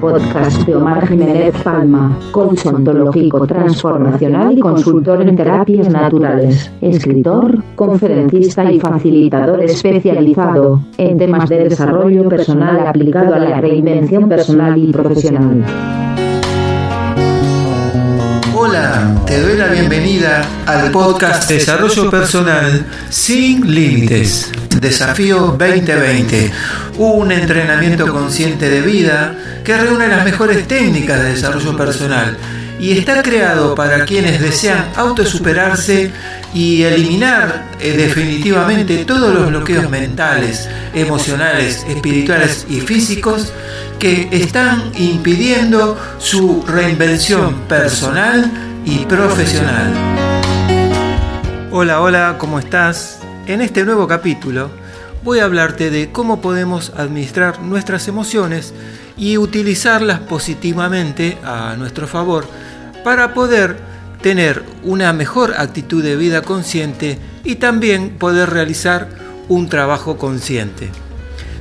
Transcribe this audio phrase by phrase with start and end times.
[0.00, 8.70] podcast de Omar Jiménez Palma, coach ontológico transformacional y consultor en terapias naturales, escritor, conferencista
[8.70, 15.64] y facilitador especializado en temas de desarrollo personal aplicado a la reinvención personal y profesional.
[18.54, 24.52] Hola, te doy la bienvenida al podcast Desarrollo Personal sin Límites.
[24.80, 26.52] Desafío 2020,
[26.98, 32.36] un entrenamiento consciente de vida que reúne las mejores técnicas de desarrollo personal
[32.78, 36.12] y está creado para quienes desean autosuperarse
[36.54, 43.52] y eliminar eh, definitivamente todos los bloqueos mentales, emocionales, espirituales y físicos
[43.98, 48.50] que están impidiendo su reinvención personal
[48.84, 49.92] y profesional.
[51.70, 53.18] Hola, hola, ¿cómo estás?
[53.48, 54.70] En este nuevo capítulo
[55.24, 58.74] voy a hablarte de cómo podemos administrar nuestras emociones
[59.16, 62.46] y utilizarlas positivamente a nuestro favor
[63.04, 63.78] para poder
[64.20, 69.08] tener una mejor actitud de vida consciente y también poder realizar
[69.48, 70.90] un trabajo consciente.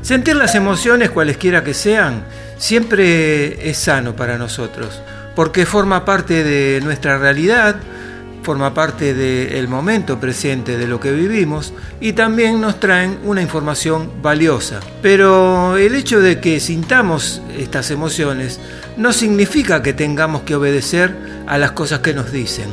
[0.02, 2.26] Sentir las emociones, cualesquiera que sean,
[2.58, 5.02] siempre es sano para nosotros,
[5.38, 7.78] porque forma parte de nuestra realidad,
[8.48, 14.09] forma parte del momento presente de lo que vivimos y también nos traen una información
[14.22, 14.80] valiosa.
[15.02, 18.62] Pero el hecho de que sintamos estas emociones
[18.95, 21.14] no significa que tengamos que obedecer
[21.45, 22.70] a las cosas que nos dicen.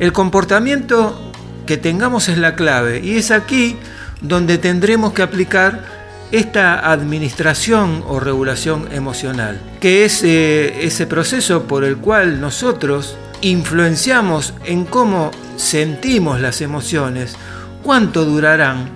[0.00, 1.30] El comportamiento
[1.64, 3.76] que tengamos es la clave y es aquí
[4.20, 5.84] donde tendremos que aplicar
[6.32, 14.54] esta administración o regulación emocional, que es eh, ese proceso por el cual nosotros influenciamos
[14.64, 17.36] en cómo sentimos las emociones,
[17.82, 18.88] cuánto durarán,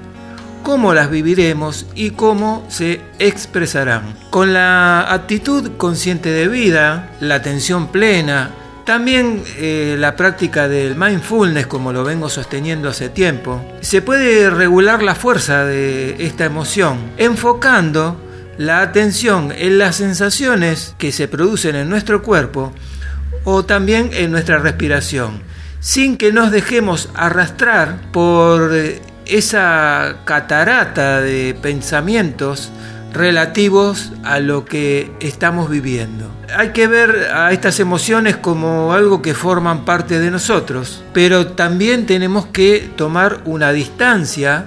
[0.63, 4.15] cómo las viviremos y cómo se expresarán.
[4.31, 8.51] Con la actitud consciente de vida, la atención plena,
[8.85, 15.03] también eh, la práctica del mindfulness, como lo vengo sosteniendo hace tiempo, se puede regular
[15.03, 18.21] la fuerza de esta emoción, enfocando
[18.59, 22.73] la atención en las sensaciones que se producen en nuestro cuerpo
[23.45, 25.43] o también en nuestra respiración,
[25.81, 32.71] sin que nos dejemos arrastrar por eh, esa catarata de pensamientos
[33.13, 36.31] relativos a lo que estamos viviendo.
[36.57, 42.07] Hay que ver a estas emociones como algo que forman parte de nosotros, pero también
[42.07, 44.65] tenemos que tomar una distancia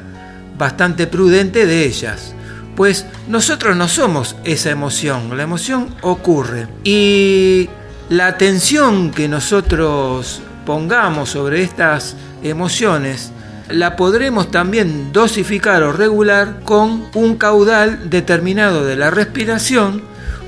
[0.57, 2.33] bastante prudente de ellas,
[2.75, 7.69] pues nosotros no somos esa emoción, la emoción ocurre y
[8.09, 13.31] la atención que nosotros pongamos sobre estas emociones
[13.69, 20.03] la podremos también dosificar o regular con un caudal determinado de la respiración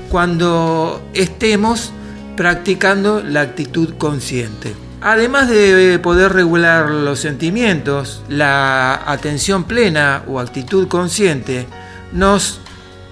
[0.08, 1.92] cuando estemos
[2.36, 4.74] practicando la actitud consciente.
[5.00, 11.66] Además de poder regular los sentimientos, la atención plena o actitud consciente
[12.12, 12.60] nos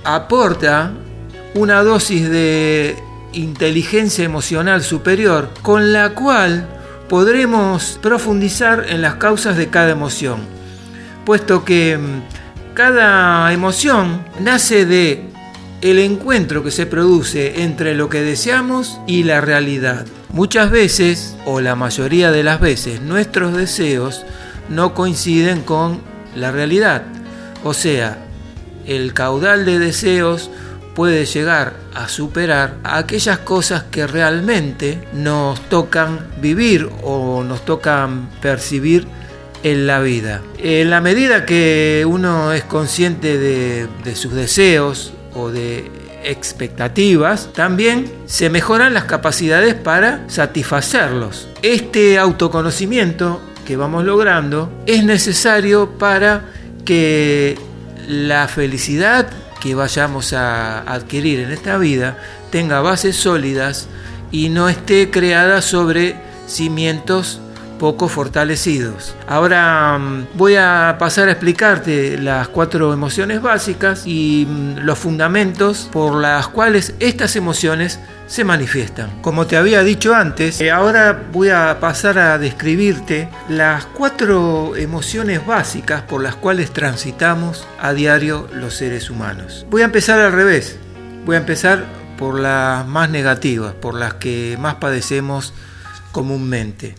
[0.04, 0.92] aporta
[1.54, 2.96] una dosis de
[3.36, 6.66] inteligencia emocional superior con la cual
[7.08, 10.40] podremos profundizar en las causas de cada emoción,
[11.24, 15.30] puesto que mm, cada emoción nace de
[15.82, 20.06] el encuentro que se produce entre lo que deseamos y la realidad.
[20.30, 24.24] Muchas veces, o la mayoría de las veces, nuestros deseos
[24.68, 26.00] no coinciden con
[26.34, 27.02] la realidad.
[27.62, 28.18] O sea,
[28.86, 30.50] el caudal de deseos
[30.96, 39.06] puede llegar a superar aquellas cosas que realmente nos tocan vivir o nos tocan percibir
[39.62, 40.40] en la vida.
[40.58, 45.84] En la medida que uno es consciente de, sus deseos o de
[46.24, 51.46] expectativas, también se mejoran las capacidades para satisfacerlos.
[51.60, 56.46] Este autoconocimiento que vamos logrando es necesario para
[56.86, 57.58] que
[58.08, 59.28] la felicidad
[59.60, 62.18] que vayamos a adquirir en esta vida
[62.50, 63.88] tenga bases sólidas
[64.30, 66.16] y no esté creada sobre
[66.46, 67.40] cimientos
[67.78, 69.14] poco fortalecidos.
[69.26, 75.88] Ahora mm, voy a pasar a explicarte las cuatro emociones básicas y mm, los fundamentos
[75.92, 79.22] por las cuales estas emociones se manifiestan.
[79.22, 85.46] Como te había dicho antes, eh, ahora voy a pasar a describirte las cuatro emociones
[85.46, 89.66] básicas por las cuales transitamos a diario los seres humanos.
[89.70, 90.78] Voy a empezar al revés.
[91.24, 91.84] Voy a empezar
[92.18, 95.52] por las más negativas, por las que más padecemos
[96.12, 96.94] comúnmente.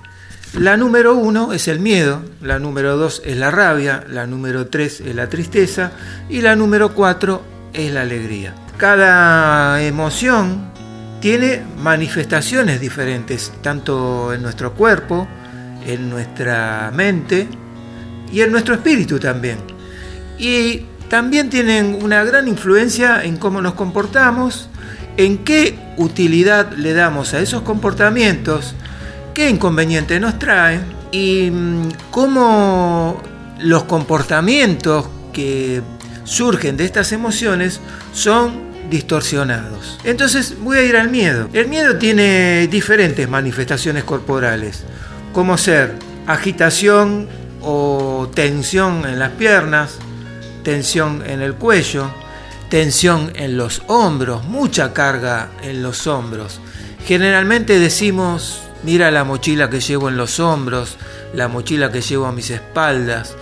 [0.53, 5.01] La número uno es el miedo, la número dos es la rabia, la número tres
[5.01, 5.91] es la tristeza
[6.29, 8.55] y la número cuatro es la alegría.
[8.77, 10.71] Cada emoción
[11.19, 15.27] tiene manifestaciones diferentes, tanto en nuestro cuerpo,
[15.85, 17.47] en nuestra mente
[18.31, 19.57] y en nuestro espíritu también.
[20.39, 24.69] Y también tienen una gran influencia en cómo nos comportamos,
[25.17, 28.75] en qué utilidad le damos a esos comportamientos,
[29.37, 33.21] qué inconveniente nos traen y mm, cómo
[33.59, 35.83] los comportamientos que
[36.23, 37.79] surgen de estas emociones
[38.13, 39.99] son distorsionados.
[40.03, 41.49] Entonces voy a ir al miedo.
[41.53, 44.85] El miedo tiene diferentes manifestaciones corporales,
[45.33, 45.93] como ser
[46.25, 47.27] agitación
[47.61, 49.99] o tensión en las piernas,
[50.63, 52.09] tensión en el cuello,
[52.71, 56.59] tensión en los hombros, mucha carga en los hombros.
[57.05, 60.97] Generalmente decimos, mira la mochila que llevo en los hombros,
[61.33, 63.35] la mochila que llevo a mis espaldas,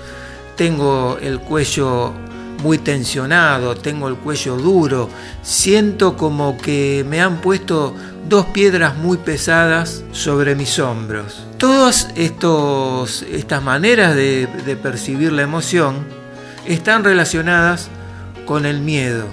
[0.55, 2.13] tengo el cuello
[2.61, 5.09] muy tensionado, tengo el cuello duro,
[5.41, 7.93] siento como que me han puesto
[8.27, 11.45] dos piedras muy pesadas sobre mis hombros.
[11.57, 16.05] Todas estas maneras de, de percibir la emoción
[16.65, 17.89] están relacionadas
[18.45, 19.25] con el miedo,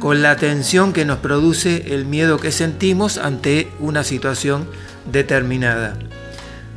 [0.00, 4.66] con la tensión que nos produce el miedo que sentimos ante una situación
[5.10, 5.94] determinada.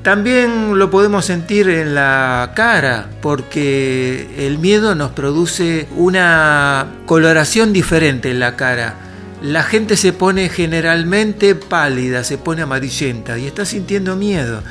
[0.04, 8.32] También lo podemos sentir en la cara, porque el miedo nos produce una coloración diferente
[8.32, 8.96] en la cara.
[9.42, 14.64] La gente se pone generalmente pálida, se pone amarillenta y está sintiendo miedo.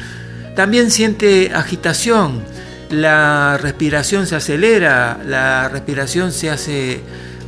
[0.55, 2.43] También siente agitación,
[2.91, 7.01] la respiración se acelera, la respiración se hace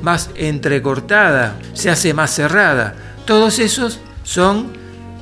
[0.03, 2.95] más entrecortada, se hace más cerrada.
[3.25, 4.73] Todos esos son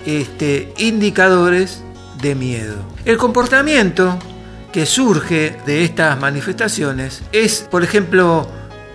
[0.06, 1.82] este, indicadores
[2.22, 2.76] de miedo.
[3.04, 4.18] El comportamiento
[4.72, 8.46] que surge de estas manifestaciones es, por ejemplo,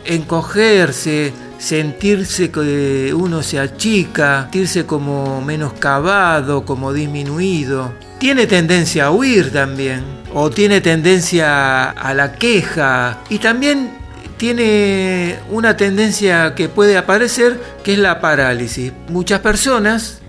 [0.05, 7.93] encogerse, sentirse que uno se achica, sentirse como menoscabado, como disminuido.
[8.19, 10.03] Tiene tendencia a huir también,
[10.33, 13.91] o tiene tendencia a la queja, y también
[14.37, 18.91] tiene una tendencia que puede aparecer, que es la parálisis.
[19.09, 20.20] Muchas personas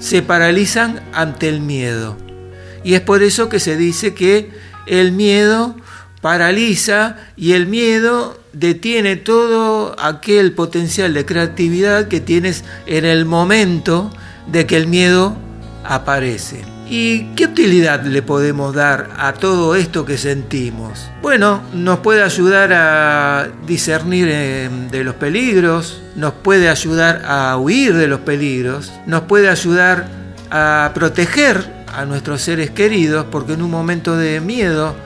[0.00, 2.16] se paralizan ante el miedo.
[2.82, 4.50] Y es por eso que se dice que
[4.86, 5.76] el miedo
[6.20, 14.10] paraliza y el miedo detiene todo aquel potencial de creatividad que tienes en el momento
[14.50, 15.36] de que el miedo
[15.84, 16.64] aparece.
[16.92, 21.08] ¿Y qué utilidad le podemos dar a todo esto que sentimos?
[21.22, 27.94] Bueno, nos puede ayudar a discernir eh, de los peligros, nos puede ayudar a huir
[27.94, 30.08] de los peligros, nos puede ayudar
[30.50, 31.64] a proteger
[31.94, 34.96] a nuestros seres queridos, porque en un momento de miedo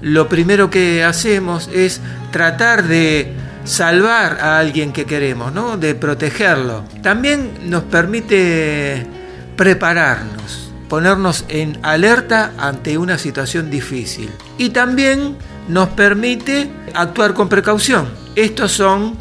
[0.00, 2.00] lo primero que hacemos es
[2.30, 3.32] tratar de
[3.64, 5.76] salvar a alguien que queremos, ¿no?
[5.76, 6.84] de protegerlo.
[7.02, 9.06] También nos permite
[9.56, 14.28] prepararnos, ponernos en alerta ante una situación difícil.
[14.58, 18.10] Y también nos permite actuar con precaución.
[18.36, 19.16] Estos son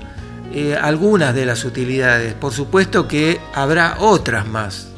[0.54, 2.34] eh, algunas de las utilidades.
[2.34, 4.90] Por supuesto que habrá otras más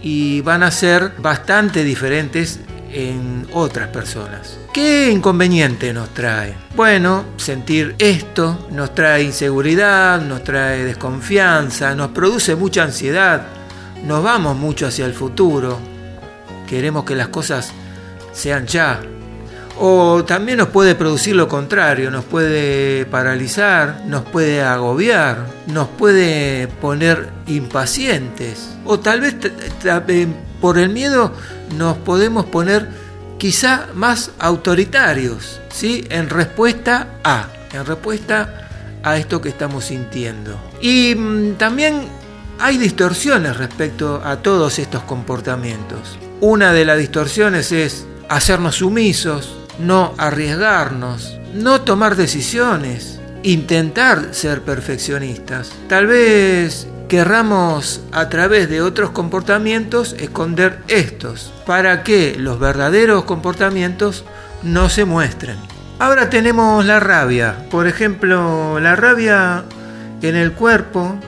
[0.00, 2.60] y van a ser bastante diferentes
[2.92, 4.58] en otras personas.
[4.72, 6.54] ¿Qué inconveniente nos trae?
[6.76, 13.44] Bueno, sentir esto nos trae inseguridad, nos trae desconfianza, nos produce mucha ansiedad,
[14.04, 15.90] nos vamos mucho hacia el futuro,
[16.72, 17.70] queremos que las cosas
[18.32, 18.98] sean ya,
[19.78, 26.68] o también nos puede producir lo contrario, nos puede paralizar, nos puede agobiar, nos puede
[26.68, 28.70] poner impacientes.
[28.86, 30.28] O tal vez eh,
[30.62, 31.34] por el miedo
[31.76, 32.88] nos podemos poner
[33.36, 36.06] quizá más autoritarios, ¿sí?
[36.08, 38.70] En respuesta a, en respuesta
[39.02, 40.58] a esto que estamos sintiendo.
[40.80, 42.08] Y mm, también
[42.58, 46.18] hay distorsiones respecto a todos estos comportamientos.
[46.44, 55.70] Una de las distorsiones es hacernos sumisos, no arriesgarnos, no tomar decisiones, intentar ser perfeccionistas.
[55.88, 64.24] Tal vez querramos a través de otros comportamientos esconder estos, para que los verdaderos comportamientos
[64.64, 65.58] no se muestren.
[66.00, 67.68] Ahora tenemos la rabia.
[67.70, 69.62] Por ejemplo, la rabia
[70.22, 71.20] en el cuerpo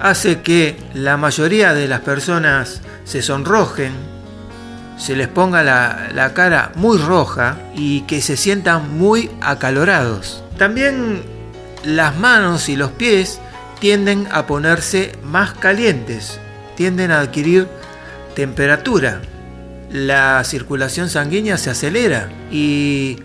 [0.00, 3.92] hace que la mayoría de las personas se sonrojen,
[4.98, 10.42] se les ponga la, cara muy roja y que se sientan muy acalorados.
[10.58, 11.22] También
[11.84, 13.40] las manos y los pies
[13.80, 16.40] tienden a ponerse más calientes,
[16.76, 17.68] tienden a adquirir
[18.34, 19.20] temperatura.
[19.90, 23.22] La circulación sanguínea se acelera y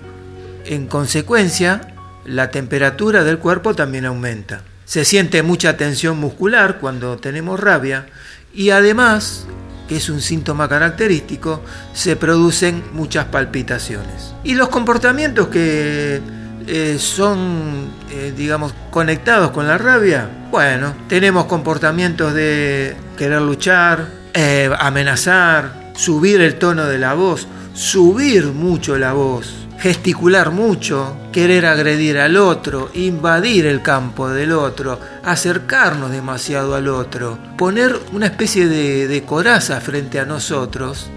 [0.65, 1.93] en consecuencia
[2.25, 4.61] la temperatura del cuerpo también aumenta.
[4.85, 8.05] Se siente mucha tensión muscular cuando tenemos rabia
[8.53, 9.47] y además,
[9.95, 11.61] es un síntoma característico,
[11.93, 14.33] se producen muchas palpitaciones.
[14.43, 16.21] Y los comportamientos que
[16.67, 24.69] eh, son, eh, digamos, conectados con la rabia, bueno, tenemos comportamientos de querer luchar, eh,
[24.79, 32.17] amenazar, subir el tono de la voz, subir mucho la voz, gesticular mucho, querer agredir
[32.17, 39.23] al otro, invadir el campo del otro, acercarnos demasiado al otro, poner una especie de,
[39.25, 41.09] coraza frente a nosotros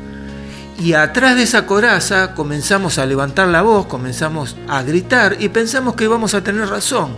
[0.80, 5.94] y atrás de esa coraza comenzamos a levantar la voz, comenzamos a gritar y pensamos
[5.94, 7.16] que vamos a tener razón.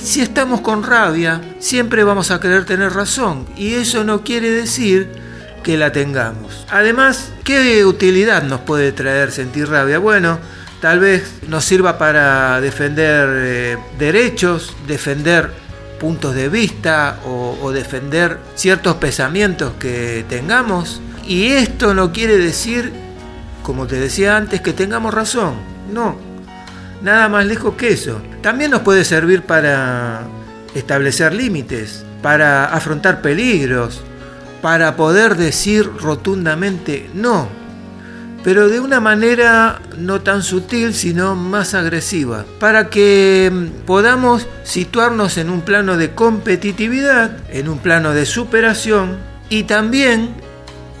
[0.00, 5.25] Si estamos con rabia, siempre vamos a querer tener razón y eso no quiere decir
[5.66, 6.64] que la tengamos.
[6.70, 9.98] Además, ¿qué utilidad nos puede traer sentir rabia?
[9.98, 10.38] Bueno,
[10.80, 15.50] tal vez nos sirva para defender eh, derechos, defender
[15.98, 22.92] puntos de vista o, o defender ciertos pensamientos que tengamos y esto no quiere decir,
[23.64, 25.54] como te decía antes, que tengamos razón.
[25.92, 26.16] No,
[27.02, 28.22] nada más lejos que eso.
[28.40, 30.20] También nos puede servir para
[30.76, 34.04] establecer límites, para afrontar peligros,
[34.66, 37.48] para poder decir rotundamente no,
[38.42, 45.38] pero de una manera no tan sutil, sino más agresiva, para que mm, podamos situarnos
[45.38, 49.18] en un plano de competitividad, en un plano de superación
[49.50, 50.34] y también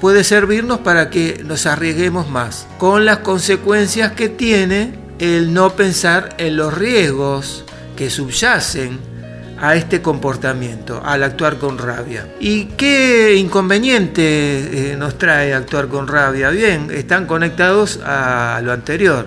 [0.00, 6.36] puede servirnos para que nos arriesguemos más, con las consecuencias que tiene el no pensar
[6.38, 7.64] en los riesgos
[7.96, 9.15] que subyacen
[9.60, 12.26] a este comportamiento, al actuar con rabia.
[12.40, 16.50] ¿Y qué inconveniente eh, nos trae actuar con rabia?
[16.50, 19.26] Bien, están conectados a lo anterior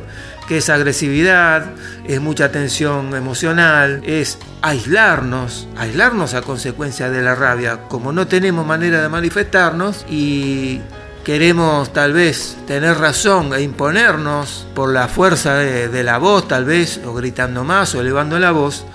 [0.50, 1.68] que es agresividad,
[2.08, 8.66] es mucha tensión emocional, es aislarnos, aislarnos a consecuencia de la rabia, como no tenemos
[8.66, 10.82] manera de manifestarnos y
[11.24, 17.00] queremos tal vez tener razón e imponernos por la fuerza de, la voz tal vez,
[17.06, 18.86] o gritando más o elevando la voz,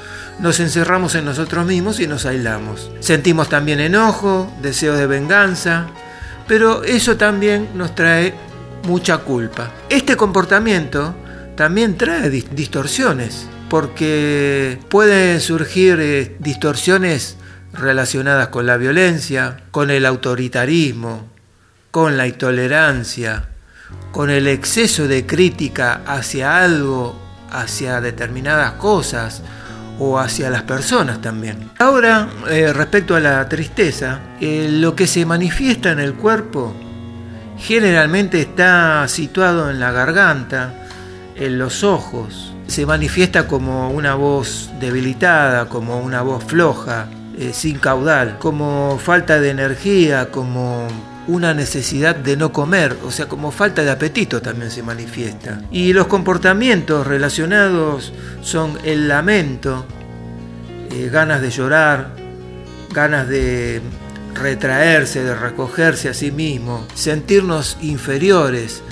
[0.41, 2.91] nos encerramos en nosotros mismos y nos aislamos.
[3.01, 5.87] Sentimos también enojo, deseo de venganza,
[6.47, 8.35] pero eso también nos trae
[8.87, 9.71] mucha culpa.
[9.89, 11.15] Este comportamiento
[11.57, 17.37] también trae distorsiones, porque pueden surgir eh, distorsiones
[17.73, 21.29] relacionadas con la violencia, con el autoritarismo,
[21.91, 23.49] con la intolerancia,
[24.13, 29.43] con el exceso de crítica hacia algo, hacia determinadas cosas
[29.99, 31.71] o hacia las personas también.
[31.79, 36.75] Ahora, eh, respecto a la tristeza, eh, lo que se manifiesta en el cuerpo
[37.59, 40.75] generalmente está situado en la garganta,
[41.37, 42.55] en los ojos.
[42.67, 47.07] Se manifiesta como una voz debilitada, como una voz floja,
[47.39, 50.89] eh, sin caudal, como falta de energía, como
[51.27, 55.63] una necesidad de no comer, o sea, como falta de apetito también se manifiesta.
[55.71, 58.13] Y los comportamientos relacionados
[58.43, 59.87] son el lamento,
[60.91, 62.11] eh, ganas de llorar,
[62.93, 63.81] ganas de
[64.35, 68.83] retraerse, de recogerse a sí mismo, sentirnos inferiores,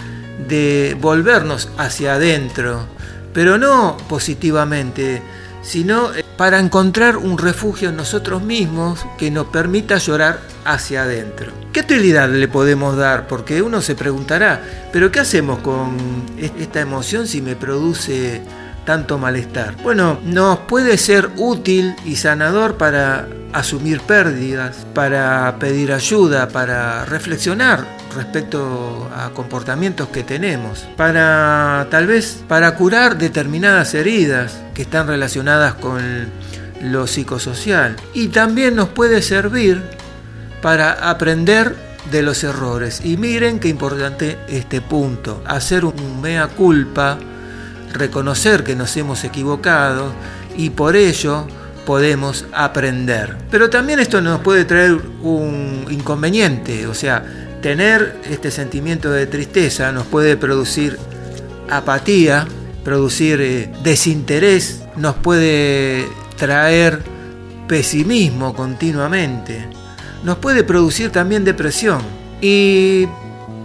[0.49, 2.87] de volvernos hacia adentro,
[3.33, 5.23] pero no positivamente,
[5.63, 11.53] sino eh, para encontrar un refugio en nosotros mismos que nos permita llorar hacia adentro.
[11.73, 13.27] ¿Qué utilidad le podemos dar?
[13.27, 15.97] Porque uno se preguntará, pero ¿qué hacemos con
[16.37, 18.43] esta emoción si me produce
[18.85, 19.77] tanto malestar?
[19.83, 28.02] Bueno, nos puede ser útil y sanador para asumir pérdidas, para pedir ayuda, para reflexionar
[28.15, 35.75] respecto a comportamientos que tenemos, para tal vez para curar determinadas heridas que están relacionadas
[35.75, 36.29] con
[36.83, 39.83] lo psicosocial y también nos puede servir
[40.61, 41.77] para aprender
[42.11, 43.01] de los errores.
[43.05, 47.19] Y miren qué importante este punto, hacer un mea culpa,
[47.93, 50.13] reconocer que nos hemos equivocado
[50.57, 51.47] y por ello
[51.87, 53.37] podemos aprender.
[53.51, 54.93] Pero también esto nos puede traer
[55.23, 57.25] un inconveniente, o sea,
[57.63, 60.99] tener este sentimiento de tristeza nos puede producir
[61.71, 62.47] apatía,
[62.85, 67.01] producir eh, desinterés, nos puede traer
[67.69, 69.67] pesimismo continuamente,
[70.25, 72.03] nos puede producir también depresión.
[72.41, 73.07] Y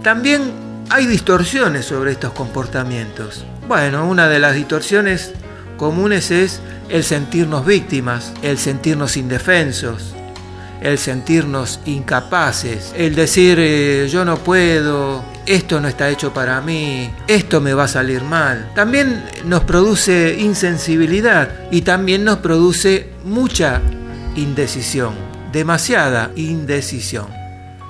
[0.02, 0.52] también
[0.88, 3.44] hay distorsiones sobre estos comportamientos.
[3.66, 5.32] Bueno, una de las distorsiones
[5.76, 10.14] comunes es el sentirnos víctimas, el sentirnos indefensos,
[10.80, 17.10] el sentirnos incapaces, el decir eh, yo no puedo, esto no está hecho para mí,
[17.26, 18.70] esto me va a salir mal.
[18.74, 23.80] También nos produce insensibilidad y también nos produce mucha
[24.36, 25.14] indecisión,
[25.52, 27.26] demasiada indecisión.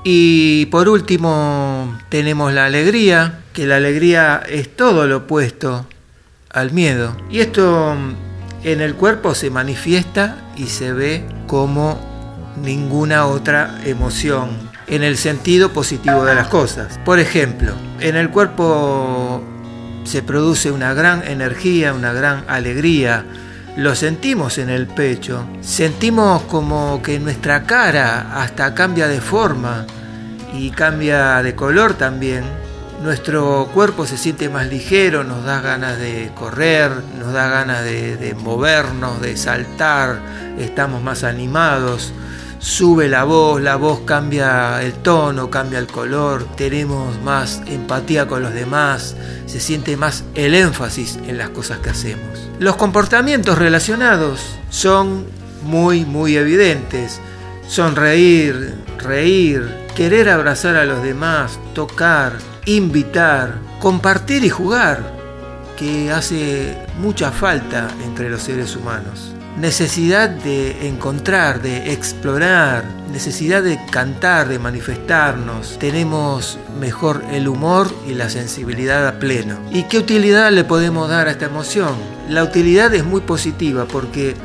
[0.04, 5.86] Y por último tenemos la alegría, que la alegría es todo lo opuesto
[6.50, 7.16] al miedo.
[7.30, 7.96] Y esto
[8.64, 12.07] en el cuerpo se manifiesta y se ve como
[12.62, 14.50] ninguna otra emoción
[14.86, 16.98] en el sentido positivo de las cosas.
[17.04, 19.42] Por ejemplo, en el cuerpo
[20.04, 23.24] se produce una gran energía, una gran alegría,
[23.78, 29.86] lo sentimos en el pecho, sentimos como que nuestra cara hasta cambia de forma
[30.52, 32.42] y cambia de color también.
[33.02, 38.34] Nuestro cuerpo se siente más ligero, nos da ganas de correr, nos da ganas de,
[38.42, 40.18] movernos, de saltar,
[40.58, 42.12] estamos más animados,
[42.58, 48.42] sube la voz, la voz cambia el tono, cambia el color, tenemos más empatía con
[48.42, 52.50] los demás, se siente más el énfasis en las cosas que hacemos.
[52.58, 55.26] Los comportamientos relacionados son
[55.62, 57.20] muy, muy evidentes.
[57.68, 62.32] Sonreír, reír, querer abrazar a los demás, tocar,
[62.64, 65.16] invitar, compartir y jugar,
[65.76, 69.34] que hace mucha falta entre los seres humanos.
[69.60, 75.78] Necesidad de encontrar, de explorar, necesidad de cantar, de manifestarnos.
[75.80, 79.58] Tenemos mejor el humor y la sensibilidad a pleno.
[79.72, 81.96] ¿Y qué utilidad le podemos dar a esta emoción?
[82.28, 84.36] La utilidad es muy positiva porque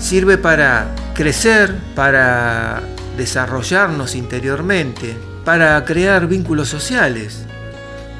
[0.00, 2.82] sirve para crecer, para
[3.16, 7.46] desarrollarnos interiormente, para crear vínculos sociales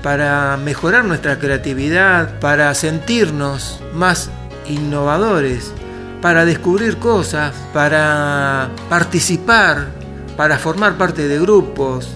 [0.06, 4.30] para mejorar nuestra creatividad, para sentirnos más
[4.68, 5.72] innovadores,
[6.20, 9.88] para descubrir cosas, para participar,
[10.36, 12.08] para formar parte de grupos,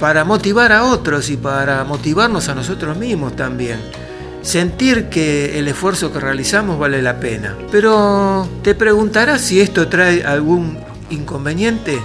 [0.00, 3.78] para motivar a otros y para motivarnos a nosotros mismos también.
[4.42, 7.56] Sentir que el esfuerzo que realizamos vale la pena.
[7.70, 10.78] Pero te preguntarás si esto trae algún
[11.10, 12.00] inconveniente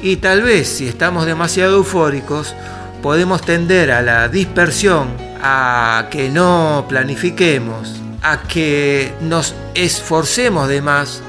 [0.00, 2.54] y tal vez si estamos demasiado eufóricos
[3.02, 5.08] podemos tender a la dispersión,
[5.42, 11.22] a que no planifiquemos, a que nos esforcemos de más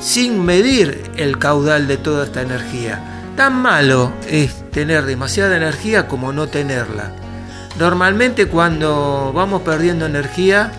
[0.00, 3.32] sin medir el caudal de toda esta energía.
[3.36, 7.12] Tan malo es tener demasiada energía como no tenerla.
[7.78, 10.72] Normalmente cuando vamos perdiendo energía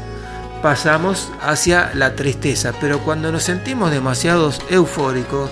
[0.62, 5.49] pasamos hacia la tristeza, pero cuando nos sentimos demasiados eufóricos,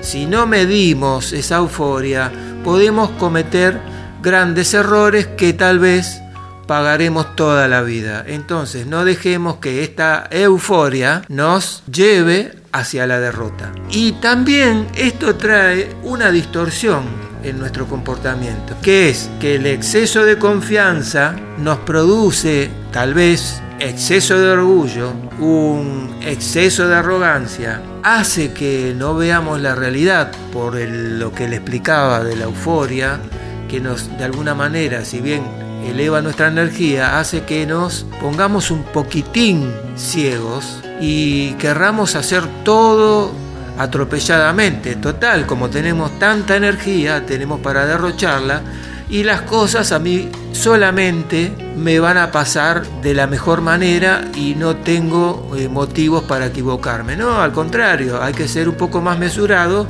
[0.00, 2.32] si no medimos esa euforia,
[2.64, 3.78] podemos cometer
[4.22, 6.22] grandes errores que tal vez
[6.68, 8.22] pagaremos toda la vida.
[8.28, 13.72] Entonces no dejemos que esta euforia nos lleve hacia la derrota.
[13.90, 17.04] Y también esto trae una distorsión
[17.42, 24.38] en nuestro comportamiento, que es que el exceso de confianza nos produce tal vez exceso
[24.38, 31.48] de orgullo, un exceso de arrogancia, hace que no veamos la realidad por lo que
[31.48, 33.20] le explicaba de la euforia,
[33.68, 38.82] que nos, de alguna manera, si bien eleva nuestra energía, hace que nos pongamos un
[38.84, 43.32] poquitín ciegos y querramos hacer todo
[43.78, 44.96] atropelladamente.
[44.96, 48.62] Total, como tenemos tanta energía, tenemos para derrocharla
[49.10, 54.54] y las cosas a mí solamente me van a pasar de la mejor manera y
[54.54, 57.16] no tengo eh, motivos para equivocarme.
[57.16, 59.86] No, al contrario, hay que ser un poco más mesurado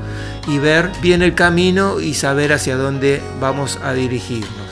[0.47, 4.68] y ver bien el camino y saber hacia dónde vamos a dirigirnos.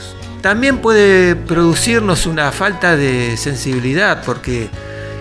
[0.47, 4.69] También puede producirnos una falta de sensibilidad porque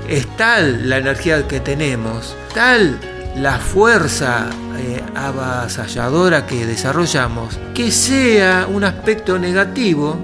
[0.08, 3.00] es tal la energía que tenemos, tal
[3.34, 4.46] la fuerza
[4.78, 10.16] eh, avasalladora que desarrollamos, que sea un aspecto negativo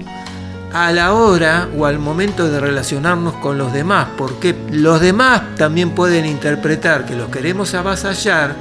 [0.73, 5.97] a la hora o al momento de relacionarnos con los demás, porque los demás también
[5.97, 8.55] pueden interpretar que los queremos avasallar,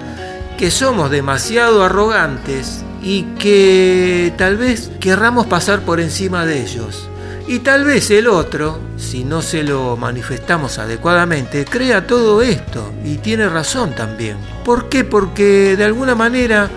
[0.58, 7.08] que somos demasiado arrogantes y que tal vez querramos pasar por encima de ellos.
[7.48, 13.16] Y tal vez el otro, si no se lo manifestamos adecuadamente, crea todo esto y
[13.18, 14.38] tiene razón también.
[14.64, 15.04] ¿Por qué?
[15.04, 16.70] Porque de alguna manera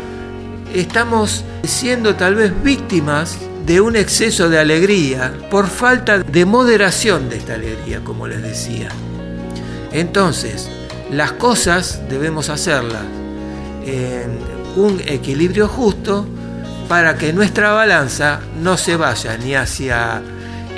[0.75, 7.37] estamos siendo tal vez víctimas de un exceso de alegría por falta de moderación de
[7.37, 8.89] esta alegría, como les decía.
[9.93, 10.69] Entonces,
[11.11, 13.05] las cosas debemos hacerlas
[14.77, 16.27] un equilibrio justo
[16.89, 20.23] para que nuestra balanza no se vaya ni hacia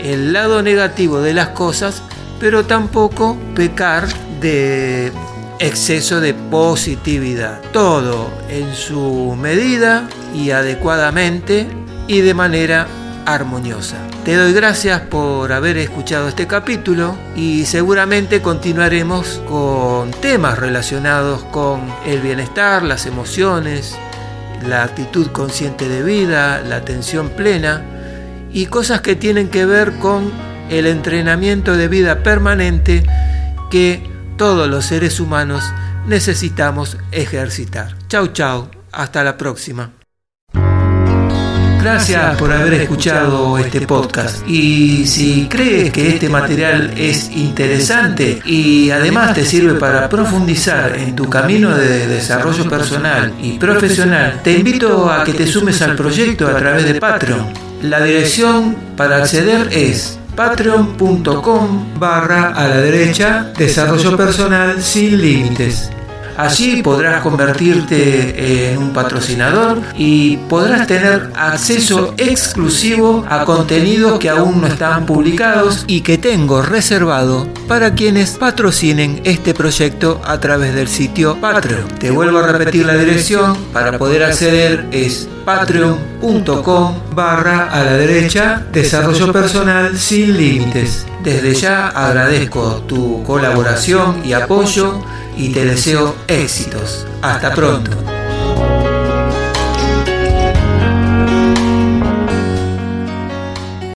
[0.02, 2.02] el lado negativo de las cosas,
[2.38, 4.06] pero tampoco pecar
[4.40, 5.12] de
[5.59, 7.61] exceso de positividad.
[7.72, 11.66] Todo en su medida y adecuadamente
[12.06, 12.87] y de manera
[13.27, 13.97] armoniosa.
[14.25, 21.83] Te doy gracias por haber escuchado este capítulo y seguramente continuaremos con temas relacionados con
[22.07, 23.97] el bienestar, las emociones,
[24.67, 27.85] la actitud consciente de vida, la atención plena
[28.53, 30.33] y cosas que tienen que ver con
[30.71, 33.05] el entrenamiento de vida permanente
[33.71, 34.03] que
[34.37, 35.65] todos los seres humanos
[36.07, 37.97] necesitamos ejercitar.
[38.09, 39.93] Chau, chau, hasta la próxima.
[41.87, 48.90] Gracias por haber escuchado este podcast y si crees que este material es interesante y
[48.90, 55.09] además te sirve para profundizar en tu camino de desarrollo personal y profesional, te invito
[55.09, 57.53] a que te sumes al proyecto a través de Patreon.
[57.83, 65.92] La dirección para acceder es patreon.com barra a la derecha desarrollo personal sin límites.
[66.37, 74.61] Allí podrás convertirte en un patrocinador y podrás tener acceso exclusivo a contenidos que aún
[74.61, 80.88] no están publicados y que tengo reservado para quienes patrocinen este proyecto a través del
[80.88, 81.88] sitio Patreon.
[81.99, 88.66] Te vuelvo a repetir la dirección para poder acceder es patreon.com barra a la derecha
[88.72, 91.07] desarrollo personal sin límites.
[91.22, 95.03] Desde ya agradezco tu colaboración y apoyo
[95.37, 97.07] y te deseo éxitos.
[97.22, 98.15] Hasta pronto.